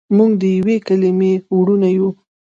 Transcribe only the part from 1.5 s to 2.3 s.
وړونه یو.